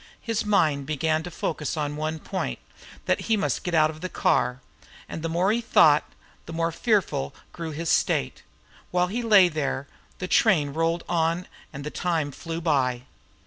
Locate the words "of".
3.91-4.01